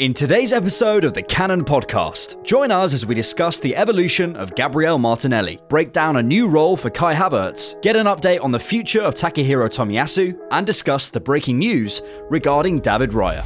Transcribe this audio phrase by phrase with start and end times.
[0.00, 4.56] In today's episode of the Cannon Podcast, join us as we discuss the evolution of
[4.56, 8.58] Gabriel Martinelli, break down a new role for Kai Havertz, get an update on the
[8.58, 13.44] future of Takehiro Tomiyasu, and discuss the breaking news regarding David Raya.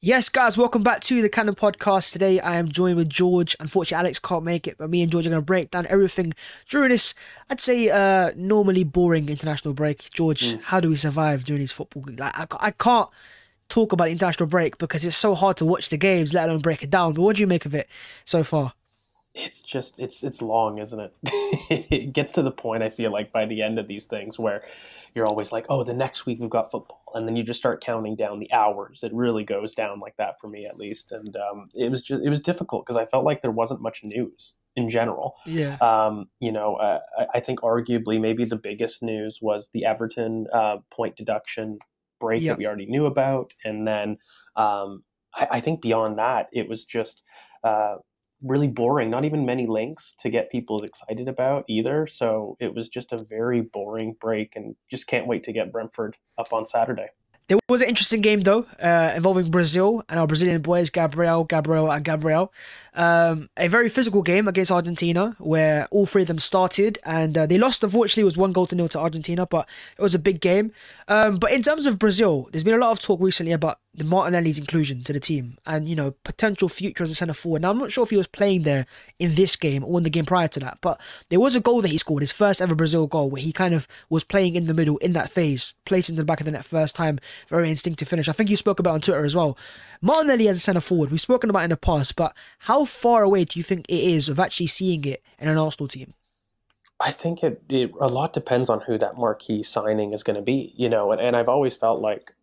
[0.00, 2.12] Yes, guys, welcome back to the Cannon Podcast.
[2.12, 3.56] Today I am joined with George.
[3.58, 6.34] Unfortunately, Alex can't make it, but me and George are going to break down everything
[6.68, 7.14] during this,
[7.50, 10.08] I'd say, uh, normally boring international break.
[10.14, 10.62] George, mm.
[10.62, 12.04] how do we survive during these football?
[12.16, 13.08] Like, I, I can't
[13.70, 16.60] talk about the international break because it's so hard to watch the games, let alone
[16.60, 17.14] break it down.
[17.14, 17.88] But what do you make of it
[18.24, 18.74] so far?
[19.32, 21.14] It's just it's it's long, isn't it?
[21.90, 24.62] it gets to the point I feel like by the end of these things where
[25.14, 27.80] you're always like, oh, the next week we've got football, and then you just start
[27.80, 29.04] counting down the hours.
[29.04, 32.24] It really goes down like that for me, at least, and um, it was just
[32.24, 35.36] it was difficult because I felt like there wasn't much news in general.
[35.46, 35.76] Yeah.
[35.76, 40.46] Um, you know, uh, I, I, think arguably maybe the biggest news was the Everton
[40.52, 41.78] uh, point deduction
[42.20, 42.52] break yep.
[42.52, 43.52] that we already knew about.
[43.64, 44.18] And then
[44.56, 45.02] um,
[45.34, 47.24] I, I, think beyond that, it was just
[47.64, 47.96] uh,
[48.42, 49.10] really boring.
[49.10, 52.06] Not even many links to get people excited about either.
[52.06, 56.16] So it was just a very boring break, and just can't wait to get Brentford
[56.38, 57.08] up on Saturday.
[57.50, 61.90] There was an interesting game though, uh, involving Brazil and our Brazilian boys, Gabriel, Gabriel,
[61.90, 62.52] and Gabriel.
[62.94, 67.46] Um, a very physical game against Argentina, where all three of them started, and uh,
[67.46, 67.82] they lost.
[67.82, 70.70] Unfortunately, it was one goal to nil to Argentina, but it was a big game.
[71.08, 74.04] Um, but in terms of Brazil, there's been a lot of talk recently about the
[74.04, 77.62] Martinelli's inclusion to the team and you know potential future as a centre forward.
[77.62, 78.86] Now I'm not sure if he was playing there
[79.18, 81.80] in this game or in the game prior to that, but there was a goal
[81.80, 84.66] that he scored, his first ever Brazil goal, where he kind of was playing in
[84.66, 87.18] the middle in that phase, placing the back of the net first time,
[87.48, 88.28] very instinctive finish.
[88.28, 89.58] I think you spoke about on Twitter as well.
[90.00, 93.44] Martinelli as a centre forward, we've spoken about in the past, but how far away
[93.44, 96.14] do you think it is of actually seeing it in an Arsenal team?
[97.00, 100.42] I think it, it a lot depends on who that marquee signing is going to
[100.42, 102.34] be, you know, and, and I've always felt like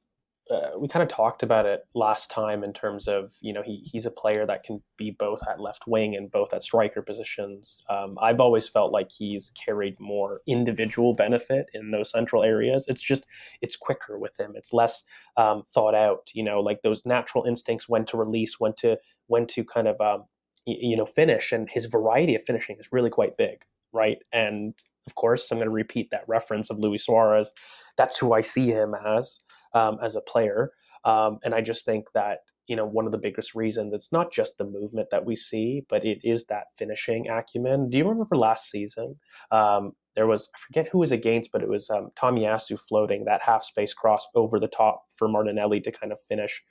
[0.49, 3.81] uh, we kind of talked about it last time in terms of you know he
[3.83, 7.83] he's a player that can be both at left wing and both at striker positions.
[7.89, 12.85] Um, I've always felt like he's carried more individual benefit in those central areas.
[12.87, 13.25] It's just
[13.61, 14.53] it's quicker with him.
[14.55, 15.03] It's less
[15.35, 16.29] um, thought out.
[16.33, 18.97] You know, like those natural instincts when to release, when to
[19.27, 20.25] when to kind of um,
[20.65, 24.19] y- you know finish, and his variety of finishing is really quite big, right?
[24.31, 24.73] And
[25.07, 27.53] of course, I'm going to repeat that reference of Luis Suarez.
[27.95, 29.39] That's who I see him as
[29.73, 30.71] um, as a player.
[31.05, 34.31] Um, and I just think that you know one of the biggest reasons it's not
[34.31, 37.89] just the movement that we see, but it is that finishing acumen.
[37.89, 39.15] Do you remember last season?
[39.51, 43.41] Um, there was I forget who was against, but it was um, Tomiyasu floating that
[43.43, 46.61] half space cross over the top for Martinelli to kind of finish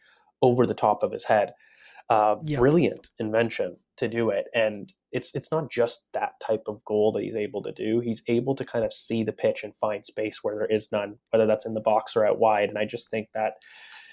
[0.43, 1.53] over the top of his head.
[2.09, 2.59] Uh, yeah.
[2.59, 7.23] Brilliant invention to do it, and it's it's not just that type of goal that
[7.23, 8.01] he's able to do.
[8.01, 11.17] He's able to kind of see the pitch and find space where there is none,
[11.31, 12.69] whether that's in the box or out wide.
[12.69, 13.55] And I just think that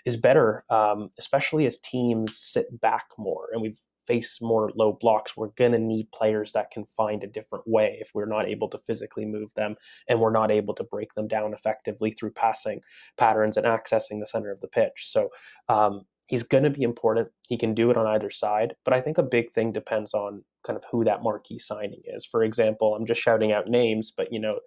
[0.06, 5.36] is better, um, especially as teams sit back more and we've faced more low blocks.
[5.36, 8.78] We're gonna need players that can find a different way if we're not able to
[8.78, 9.76] physically move them
[10.08, 12.80] and we're not able to break them down effectively through passing
[13.18, 15.08] patterns and accessing the center of the pitch.
[15.12, 15.30] So
[15.68, 17.30] um, he's going to be important.
[17.48, 20.44] He can do it on either side, but I think a big thing depends on
[20.64, 22.26] kind of who that marquee signing is.
[22.26, 24.60] For example, I'm just shouting out names, but you know,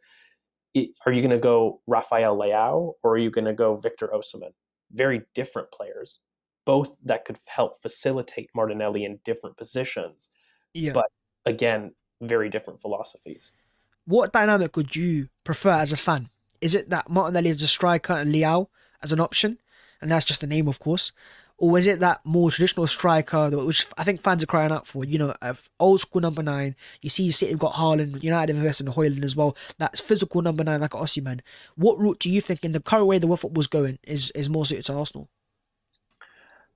[0.74, 4.08] it, are you going to go Rafael Leao or are you going to go Victor
[4.08, 4.52] Osimhen?
[4.92, 6.20] Very different players,
[6.64, 10.30] both that could help facilitate Martinelli in different positions.
[10.74, 10.92] Yeah.
[10.92, 11.06] But
[11.46, 13.54] again, very different philosophies.
[14.04, 16.28] What dynamic would you prefer as a fan?
[16.60, 18.68] Is it that Martinelli is a striker and Leao
[19.02, 19.58] as an option?
[20.00, 21.12] And that's just the name, of course.
[21.58, 25.04] Or is it that more traditional striker, which I think fans are crying out for?
[25.04, 25.34] You know,
[25.80, 26.76] old school number nine.
[27.00, 29.56] You see, City have got Haaland, United invest in Højlund as well.
[29.78, 31.40] That's physical number nine, like Osimhen.
[31.74, 34.50] What route do you think, in the current way the world football's going, is is
[34.50, 35.28] more suited to Arsenal?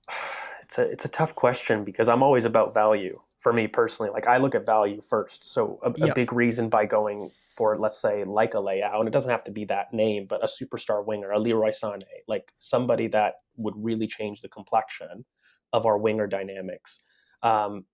[0.63, 4.13] It's a it's a tough question because I'm always about value for me personally.
[4.13, 5.53] Like I look at value first.
[5.53, 9.13] So a, a big reason by going for let's say like a Leao, and it
[9.13, 13.09] doesn't have to be that name, but a superstar winger, a Leroy Sané, like somebody
[13.09, 15.25] that would really change the complexion
[15.73, 17.03] of our winger dynamics.
[17.43, 17.85] Um,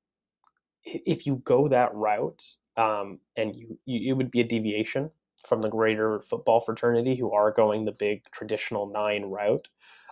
[0.85, 2.43] if you go that route,
[2.77, 5.11] um, and you, you, it would be a deviation
[5.47, 9.69] from the greater football fraternity who are going the big traditional nine route.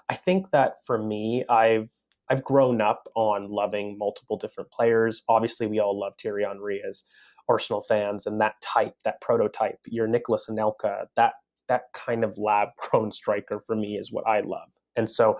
[0.08, 1.90] I think that for me, I've
[2.30, 5.22] I've grown up on loving multiple different players.
[5.28, 7.04] Obviously, we all love Thierry Henry as
[7.48, 11.34] Arsenal fans, and that type, that prototype, your Nicolas Anelka, that
[11.68, 14.68] that kind of lab grown striker for me is what I love.
[14.96, 15.38] And so,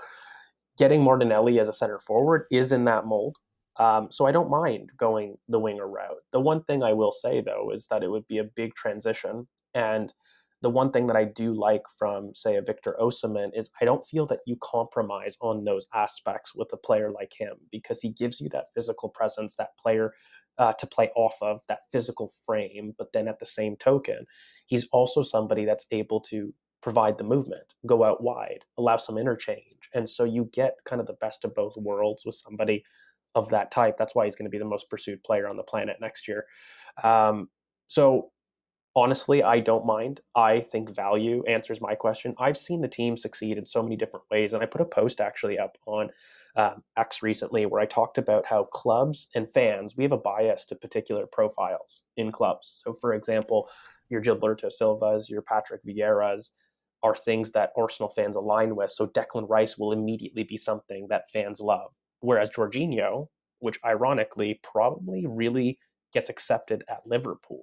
[0.79, 3.37] getting Martinelli as a center forward is in that mold.
[3.77, 6.23] Um, so I don't mind going the winger route.
[6.31, 9.49] The one thing I will say though is that it would be a big transition,
[9.75, 10.12] and
[10.64, 14.02] the one thing that I do like from, say, a Victor Osimhen is I don't
[14.02, 18.40] feel that you compromise on those aspects with a player like him because he gives
[18.40, 20.14] you that physical presence, that player
[20.56, 22.94] uh, to play off of, that physical frame.
[22.96, 24.25] But then at the same token,
[24.64, 29.90] he's also somebody that's able to provide the movement, go out wide, allow some interchange.
[29.93, 32.84] And so you get kind of the best of both worlds with somebody
[33.34, 33.96] of that type.
[33.99, 36.46] That's why he's going to be the most pursued player on the planet next year.
[37.02, 37.50] Um,
[37.87, 38.31] so
[38.96, 40.20] honestly, I don't mind.
[40.35, 42.35] I think value answers my question.
[42.38, 45.20] I've seen the team succeed in so many different ways, and I put a post
[45.20, 46.11] actually up on
[46.56, 50.64] um, X recently where I talked about how clubs and fans we have a bias
[50.67, 52.82] to particular profiles in clubs.
[52.85, 53.69] So, for example,
[54.08, 56.52] your Gilberto Silvas, your Patrick Vieira's
[57.02, 58.90] are things that Arsenal fans align with.
[58.90, 61.90] So Declan Rice will immediately be something that fans love.
[62.20, 65.79] Whereas Jorginho, which ironically probably really
[66.14, 67.62] gets accepted at Liverpool,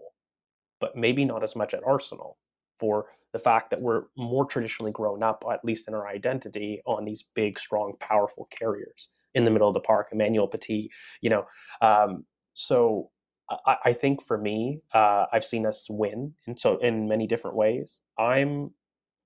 [0.82, 2.38] but maybe not as much at Arsenal
[2.78, 7.06] for the fact that we're more traditionally grown up, at least in our identity, on
[7.06, 10.90] these big, strong, powerful carriers in the middle of the park, Emmanuel Petit,
[11.22, 11.46] you know.
[11.82, 13.10] Um, so
[13.66, 17.56] I, I, think for me, uh, I've seen us win, and so in many different
[17.56, 18.02] ways.
[18.18, 18.72] I'm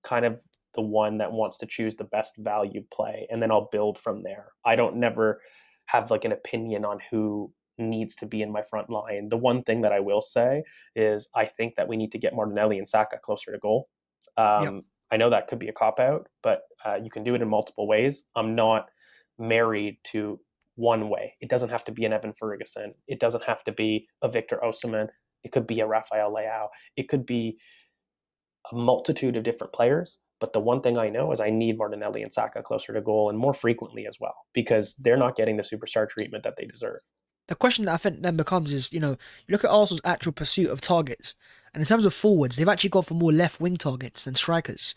[0.04, 0.40] kind of
[0.76, 4.22] the one that wants to choose the best value play, and then I'll build from
[4.22, 4.52] there.
[4.64, 5.40] I don't never
[5.86, 9.28] have like an opinion on who needs to be in my front line.
[9.28, 10.62] The one thing that I will say
[10.94, 13.88] is I think that we need to get Martinelli and Saka closer to goal.
[14.36, 14.84] Um, yep.
[15.12, 17.48] I know that could be a cop out, but uh, you can do it in
[17.48, 18.24] multiple ways.
[18.34, 18.88] I'm not
[19.38, 20.40] married to
[20.74, 21.34] one way.
[21.40, 22.94] It doesn't have to be an Evan Ferguson.
[23.06, 25.08] It doesn't have to be a Victor Osimhen.
[25.44, 26.68] It could be a Rafael Leao.
[26.96, 27.58] It could be
[28.72, 30.18] a multitude of different players.
[30.38, 33.30] But the one thing I know is I need Martinelli and Saka closer to goal
[33.30, 37.00] and more frequently as well because they're not getting the superstar treatment that they deserve
[37.48, 40.32] the question that I think then becomes is, you know, you look at Arsenal's actual
[40.32, 41.34] pursuit of targets,
[41.72, 44.94] and in terms of forwards, they've actually gone for more left wing targets than strikers.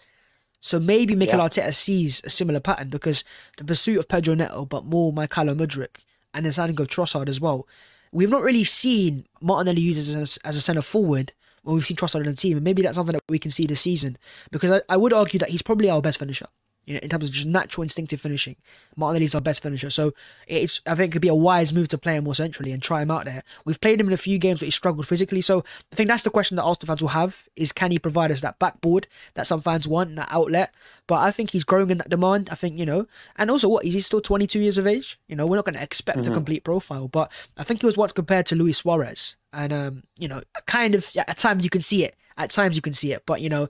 [0.62, 1.46] So maybe Mikel yeah.
[1.48, 3.24] Arteta sees a similar pattern because
[3.58, 6.04] the pursuit of Pedro Neto, but more Mykhailo Mudryk,
[6.34, 7.68] and the signing of Trossard as well.
[8.12, 11.98] We've not really seen Martinelli used as a, as a centre forward when we've seen
[11.98, 14.18] Trossard in the team, and maybe that's something that we can see this season
[14.52, 16.48] because I, I would argue that he's probably our best finisher
[16.90, 18.56] you know, in terms of just natural instinctive finishing.
[18.96, 19.92] Martinelli's our best finisher.
[19.92, 20.12] So
[20.48, 22.82] it's I think it could be a wise move to play him more centrally and
[22.82, 23.44] try him out there.
[23.64, 25.42] We've played him in a few games where he struggled physically.
[25.42, 25.64] So
[25.94, 28.42] I think that's the question that Arsenal fans will have is can he provide us
[28.42, 30.74] that backboard that some fans want, that outlet?
[31.06, 32.50] But I think he's growing in that demand.
[32.52, 33.06] I think, you know,
[33.38, 35.20] and also what, is he still 22 years of age?
[35.28, 36.32] You know, we're not going to expect mm-hmm.
[36.32, 39.36] a complete profile, but I think he was what's compared to Luis Suarez.
[39.54, 42.82] And, um, you know, kind of, at times you can see it at times you
[42.82, 43.68] can see it, but you know,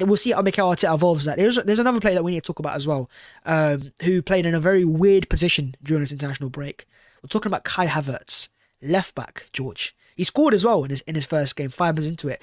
[0.00, 1.38] we'll see how Mikel Arteta evolves that.
[1.38, 3.08] There's, there's another player that we need to talk about as well,
[3.46, 6.86] um, who played in a very weird position during his international break.
[7.22, 8.48] We're talking about Kai Havertz,
[8.82, 9.94] left back, George.
[10.16, 12.42] He scored as well in his in his first game, five minutes into it.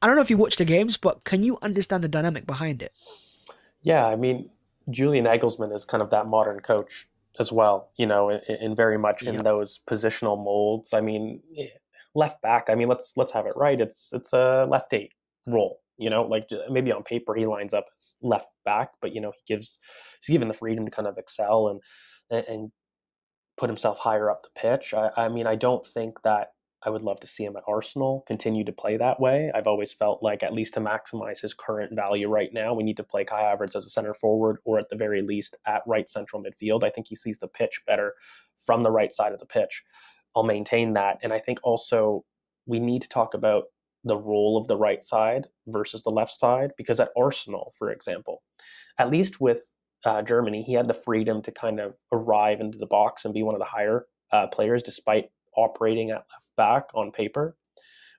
[0.00, 2.80] I don't know if you watched the games, but can you understand the dynamic behind
[2.80, 2.92] it?
[3.82, 4.50] Yeah, I mean,
[4.88, 7.08] Julian Nagelsmann is kind of that modern coach
[7.40, 9.42] as well, you know, in, in very much in yep.
[9.42, 10.94] those positional molds.
[10.94, 11.40] I mean,
[12.18, 12.66] left back.
[12.68, 13.80] I mean, let's let's have it right.
[13.80, 15.12] It's it's a left eight
[15.46, 15.80] role.
[15.96, 19.32] You know, like maybe on paper he lines up as left back, but you know
[19.32, 19.78] he gives
[20.22, 21.68] he's given the freedom to kind of excel
[22.30, 22.70] and and
[23.56, 24.94] put himself higher up the pitch.
[24.94, 26.48] I, I mean, I don't think that
[26.84, 29.50] I would love to see him at Arsenal continue to play that way.
[29.52, 32.96] I've always felt like, at least to maximize his current value right now, we need
[32.98, 36.08] to play Kai Havertz as a center forward or at the very least at right
[36.08, 36.84] central midfield.
[36.84, 38.14] I think he sees the pitch better
[38.56, 39.82] from the right side of the pitch.
[40.38, 41.18] I'll maintain that.
[41.22, 42.24] And I think also
[42.66, 43.64] we need to talk about
[44.04, 48.42] the role of the right side versus the left side because at Arsenal, for example,
[48.98, 49.72] at least with
[50.04, 53.42] uh, Germany, he had the freedom to kind of arrive into the box and be
[53.42, 57.56] one of the higher uh, players despite operating at left back on paper.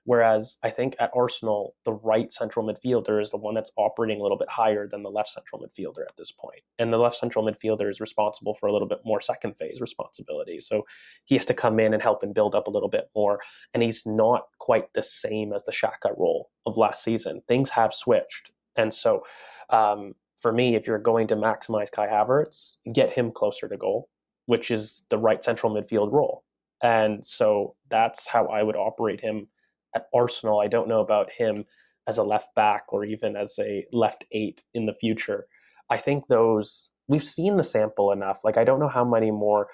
[0.04, 4.22] Whereas I think at Arsenal, the right central midfielder is the one that's operating a
[4.22, 6.62] little bit higher than the left central midfielder at this point.
[6.78, 10.58] And the left central midfielder is responsible for a little bit more second phase responsibility.
[10.58, 10.86] So
[11.24, 13.40] he has to come in and help and build up a little bit more.
[13.74, 17.42] And he's not quite the same as the Xhaka role of last season.
[17.46, 18.52] Things have switched.
[18.76, 19.24] And so
[19.68, 24.08] um, for me, if you're going to maximize Kai Havertz, get him closer to goal,
[24.46, 26.44] which is the right central midfield role.
[26.82, 29.48] And so that's how I would operate him
[29.94, 30.60] at Arsenal.
[30.60, 31.64] I don't know about him
[32.06, 35.46] as a left back or even as a left eight in the future.
[35.88, 38.40] I think those we've seen the sample enough.
[38.44, 39.68] Like I don't know how many more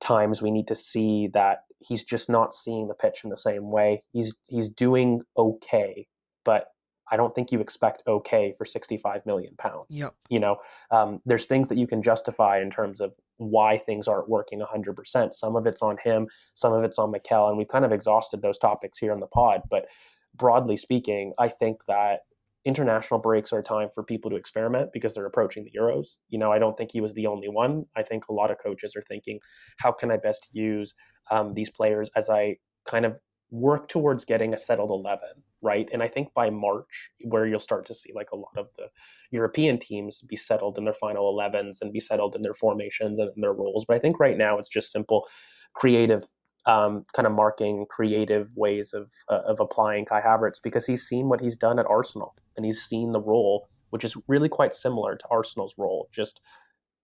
[0.00, 3.70] times we need to see that he's just not seeing the pitch in the same
[3.70, 4.02] way.
[4.12, 6.06] He's he's doing okay,
[6.44, 6.68] but
[7.10, 9.86] I don't think you expect okay for 65 million pounds.
[9.90, 10.14] Yep.
[10.28, 10.56] You know,
[10.90, 15.32] um, there's things that you can justify in terms of why things aren't working 100%.
[15.32, 18.42] Some of it's on him, some of it's on Mikel, and we've kind of exhausted
[18.42, 19.62] those topics here on the pod.
[19.70, 19.86] But
[20.34, 22.20] broadly speaking, I think that
[22.64, 26.16] international breaks are a time for people to experiment because they're approaching the Euros.
[26.28, 27.84] You know, I don't think he was the only one.
[27.96, 29.38] I think a lot of coaches are thinking,
[29.78, 30.94] how can I best use
[31.30, 33.16] um, these players as I kind of
[33.50, 35.20] work towards getting a settled 11
[35.60, 35.88] right?
[35.92, 38.86] And i think by march where you'll start to see like a lot of the
[39.30, 43.30] european teams be settled in their final 11s and be settled in their formations and
[43.42, 43.84] their roles.
[43.84, 45.28] But i think right now it's just simple
[45.74, 46.24] creative
[46.66, 51.28] um, kind of marking creative ways of uh, of applying Kai Havertz because he's seen
[51.28, 55.16] what he's done at Arsenal and he's seen the role, which is really quite similar
[55.16, 56.40] to Arsenal's role, just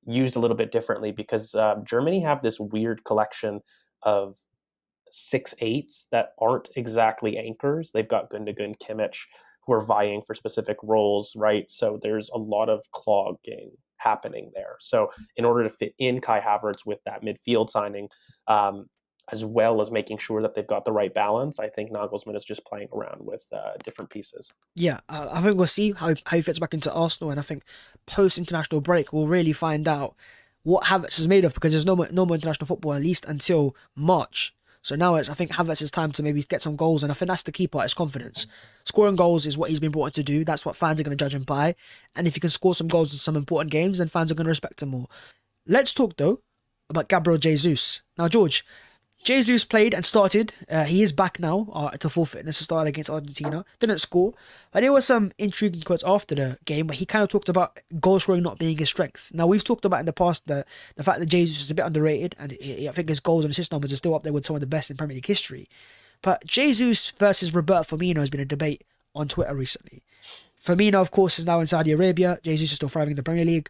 [0.06, 3.60] used a little bit differently because uh, Germany have this weird collection
[4.02, 4.36] of
[5.14, 7.92] six eights that aren't exactly anchors.
[7.92, 9.20] They've got Gundogan, Kimmich,
[9.66, 11.70] who are vying for specific roles, right?
[11.70, 14.76] So there's a lot of clogging happening there.
[14.80, 18.08] So in order to fit in Kai Havertz with that midfield signing,
[18.48, 18.86] um,
[19.32, 22.44] as well as making sure that they've got the right balance, I think Nagelsmann is
[22.44, 24.50] just playing around with uh, different pieces.
[24.74, 27.42] Yeah, uh, I think we'll see how, how he fits back into Arsenal, and I
[27.42, 27.62] think
[28.04, 30.14] post international break we'll really find out
[30.62, 33.24] what Havertz is made of because there's no more, no more international football at least
[33.24, 34.54] until March.
[34.84, 37.28] So now it's I think Havertz's time to maybe get some goals, and I think
[37.28, 38.46] that's the key part is confidence.
[38.84, 40.44] Scoring goals is what he's been brought to do.
[40.44, 41.74] That's what fans are going to judge him by,
[42.14, 44.44] and if he can score some goals in some important games, then fans are going
[44.44, 45.06] to respect him more.
[45.66, 46.40] Let's talk though
[46.90, 48.02] about Gabriel Jesus.
[48.18, 48.62] Now, George,
[49.22, 50.52] Jesus played and started.
[50.68, 53.64] Uh, he is back now uh, to full fitness to start against Argentina.
[53.78, 54.34] Didn't score,
[54.70, 57.80] but there were some intriguing quotes after the game where he kind of talked about
[58.00, 59.30] goal scoring not being his strength.
[59.32, 60.66] Now we've talked about in the past the
[60.96, 63.72] the fact that Jesus is a bit underrated, and I think his goals and assist
[63.72, 65.68] numbers are still up there with some of the best in Premier League history.
[66.20, 70.02] But Jesus versus Roberto Firmino has been a debate on Twitter recently.
[70.62, 72.38] Firmino, of course, is now in Saudi Arabia.
[72.42, 73.68] Jesus is still thriving in the Premier League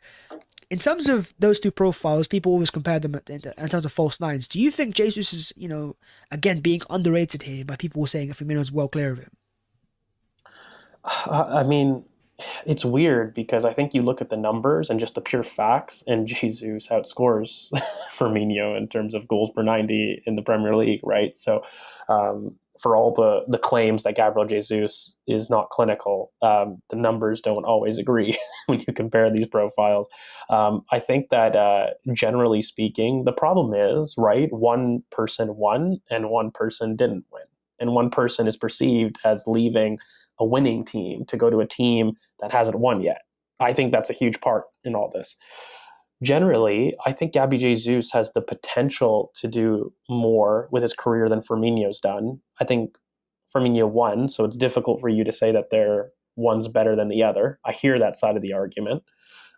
[0.74, 4.48] in terms of those two profiles, people always compare them in terms of false nines.
[4.48, 5.94] Do you think Jesus is, you know,
[6.32, 9.30] again being underrated here by people saying Firmino is well clear of him?
[11.04, 12.04] I mean,
[12.66, 16.02] it's weird because I think you look at the numbers and just the pure facts,
[16.08, 17.70] and Jesus outscores
[18.10, 21.36] Firmino in terms of goals per 90 in the Premier League, right?
[21.36, 21.62] So,
[22.08, 27.40] um, for all the the claims that Gabriel Jesus is not clinical, um, the numbers
[27.40, 30.08] don't always agree when you compare these profiles.
[30.50, 34.52] Um, I think that uh, generally speaking, the problem is right.
[34.52, 37.44] One person won and one person didn't win,
[37.78, 39.98] and one person is perceived as leaving
[40.40, 43.22] a winning team to go to a team that hasn't won yet.
[43.60, 45.36] I think that's a huge part in all this
[46.24, 51.40] generally, I think Gabby Jesus has the potential to do more with his career than
[51.40, 52.40] Firmino's done.
[52.60, 52.96] I think
[53.54, 57.22] Firmino won, so it's difficult for you to say that they're one's better than the
[57.22, 57.60] other.
[57.64, 59.04] I hear that side of the argument.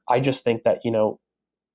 [0.09, 1.19] I just think that, you know,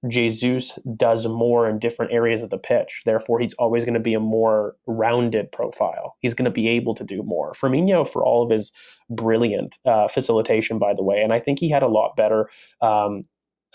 [0.08, 3.02] Jesus does more in different areas of the pitch.
[3.06, 6.16] Therefore, he's always going to be a more rounded profile.
[6.22, 7.54] He's going to be able to do more.
[7.54, 8.72] Firmino, for all of his
[9.10, 12.50] brilliant uh, facilitation, by the way, and I think he had a lot better
[12.82, 13.22] um,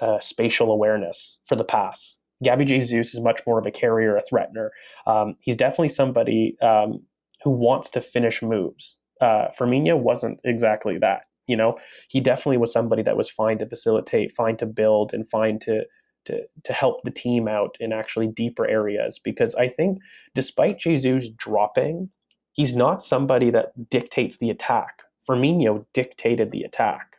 [0.00, 2.18] uh, spatial awareness for the pass.
[2.44, 4.70] Gabby Jesus is much more of a carrier, a threatener.
[5.06, 7.02] Um, he's definitely somebody um,
[7.42, 8.98] who wants to finish moves.
[9.20, 11.22] Uh, Firmino wasn't exactly that.
[11.46, 15.26] You know, he definitely was somebody that was fine to facilitate, fine to build, and
[15.28, 15.84] fine to
[16.26, 19.18] to to help the team out in actually deeper areas.
[19.18, 19.98] Because I think,
[20.34, 22.10] despite Jesus dropping,
[22.52, 25.02] he's not somebody that dictates the attack.
[25.26, 27.16] Firmino dictated the attack.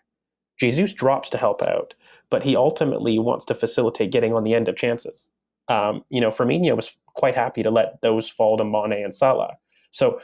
[0.60, 1.94] Jesus drops to help out,
[2.30, 5.30] but he ultimately wants to facilitate getting on the end of chances.
[5.70, 9.56] Um, you know, Firmino was quite happy to let those fall to Mane and Salah.
[9.92, 10.22] So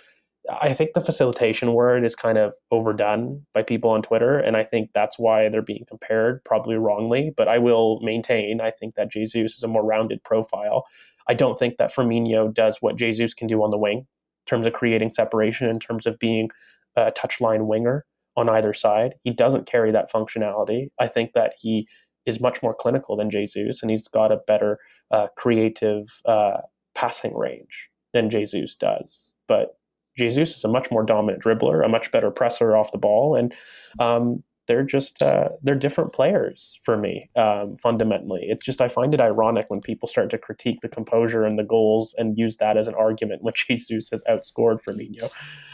[0.62, 4.64] I think the facilitation word is kind of overdone by people on Twitter, and I
[4.64, 7.34] think that's why they're being compared, probably wrongly.
[7.36, 10.86] But I will maintain I think that Jesus is a more rounded profile.
[11.28, 14.06] I don't think that Firmino does what Jesus can do on the wing in
[14.46, 16.50] terms of creating separation, in terms of being
[16.98, 19.16] a touchline winger on either side.
[19.24, 20.88] He doesn't carry that functionality.
[21.00, 21.88] I think that he
[22.26, 24.80] is much more clinical than Jesus, and he's got a better
[25.12, 26.58] uh, creative uh,
[26.96, 29.34] passing range than Jesus does.
[29.48, 29.78] But
[30.18, 33.54] Jesus is a much more dominant dribbler, a much better presser off the ball, and
[34.00, 38.42] um, they're just uh, they're different players for me um, fundamentally.
[38.44, 41.64] It's just I find it ironic when people start to critique the composure and the
[41.66, 45.30] goals and use that as an argument when Jesus has outscored Firmino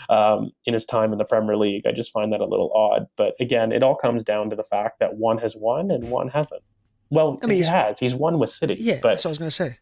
[0.09, 1.85] um, in his time in the Premier League.
[1.85, 3.05] I just find that a little odd.
[3.15, 6.27] But again, it all comes down to the fact that one has won and one
[6.29, 6.63] hasn't.
[7.11, 7.99] Well, I mean, he has.
[7.99, 8.75] He's won with City.
[8.79, 9.77] Yeah, but that's what I was going to say.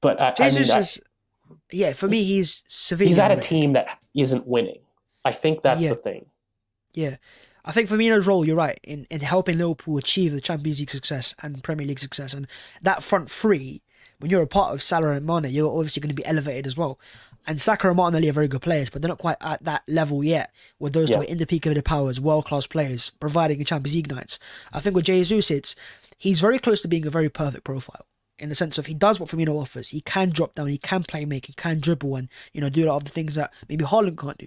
[0.00, 1.00] but I, I mean, Jesus I- is,
[1.72, 3.08] yeah, for me, he's severely.
[3.08, 4.80] he's at a team that isn't winning.
[5.24, 5.90] I think that's Yeah.
[5.90, 6.26] the thing.
[6.94, 7.16] Yeah.
[7.64, 11.34] I think Firmino's role, you're right, in, in helping Liverpool achieve the Champions League success
[11.42, 12.32] and Premier League success.
[12.32, 12.46] And
[12.82, 13.82] that front three,
[14.18, 16.76] when you're a part of Salah and Mane, you're obviously going to be elevated as
[16.76, 16.98] well.
[17.46, 20.24] And Saka and Martinelli are very good players, but they're not quite at that level
[20.24, 23.58] yet, where those two are in the peak of their powers, world class players, providing
[23.58, 24.38] the Champions League nights.
[24.72, 25.76] I think with Jesus, it's
[26.16, 28.06] he's very close to being a very perfect profile.
[28.38, 29.88] In the sense of he does what Firmino offers.
[29.90, 32.84] He can drop down, he can play make, he can dribble and, you know, do
[32.84, 34.46] a lot of the things that maybe Haaland can't do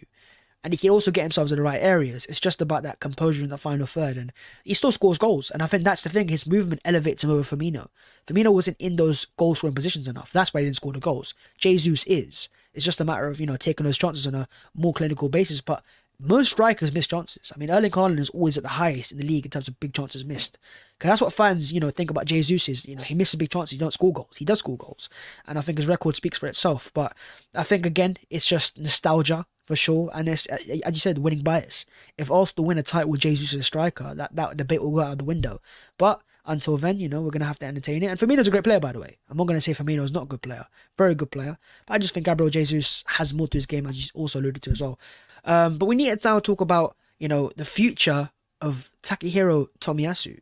[0.63, 2.25] and he can also get himself to the right areas.
[2.27, 4.32] It's just about that composure in the final third, and
[4.63, 5.50] he still scores goals.
[5.50, 6.27] And I think that's the thing.
[6.27, 7.88] His movement elevates him over Firmino.
[8.27, 10.32] Firmino wasn't in those goal scoring positions enough.
[10.32, 11.34] That's why he didn't score the goals.
[11.58, 12.50] Jesus is.
[12.74, 15.62] It's just a matter of you know taking those chances on a more clinical basis.
[15.62, 15.84] But
[16.24, 17.51] most strikers miss chances.
[17.53, 19.80] I mean, Erling Haaland is always at the highest in the league in terms of
[19.80, 20.60] big chances missed.
[20.98, 23.50] Because that's what fans, you know, think about Jesus is, you know, he misses big
[23.50, 24.38] chances, he don't score goals.
[24.38, 25.10] He does score goals.
[25.48, 26.91] And I think his record speaks for itself.
[26.94, 27.15] But
[27.56, 30.10] I think, again, it's just nostalgia for sure.
[30.13, 31.86] And it's, as you said, winning bias.
[32.18, 35.00] If Arsenal win a title with Jesus as a striker, that, that debate will go
[35.00, 35.62] out of the window.
[35.98, 38.08] But until then, you know, we're going to have to entertain it.
[38.08, 39.16] And Firmino's a great player, by the way.
[39.30, 40.66] I'm not going to say Firmino's not a good player.
[40.98, 41.58] Very good player.
[41.86, 44.62] But I just think Gabriel Jesus has more to his game, as you also alluded
[44.63, 45.00] to as well.
[45.46, 50.40] Um, but we need to now talk about, you know, the future of Takehiro Tomiyasu.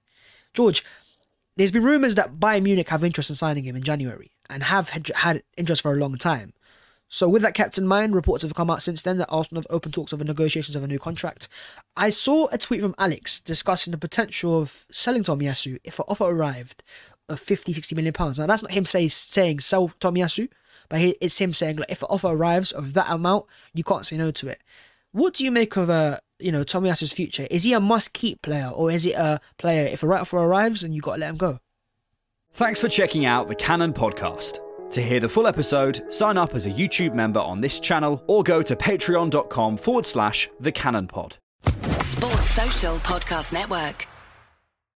[0.56, 0.84] George,
[1.56, 4.90] there's been rumours that Bayern Munich have interest in signing him in January and have
[4.90, 6.54] had interest for a long time.
[7.12, 9.75] So, with that kept in mind, reports have come out since then that Arsenal have
[9.75, 11.48] opened talks of negotiations of a new contract.
[11.98, 16.25] I saw a tweet from Alex discussing the potential of selling Tomiyasu if an offer
[16.25, 16.84] arrived
[17.28, 18.38] of 50, 60 million pounds.
[18.38, 20.50] Now, that's not him say, saying sell Tomiyasu,
[20.88, 24.06] but he, it's him saying like if an offer arrives of that amount, you can't
[24.06, 24.62] say no to it.
[25.12, 27.48] What do you make of uh, you know Tomiyasu's future?
[27.50, 30.38] Is he a must keep player or is it a player if a right offer
[30.38, 31.60] arrives and you got to let him go?
[32.51, 34.60] Thanks for checking out the Cannon podcast.
[34.91, 38.41] To hear the full episode, sign up as a YouTube member on this channel or
[38.41, 41.38] go to patreon.com forward slash the Cannon Pod.
[42.02, 44.08] Sports Social Podcast Network.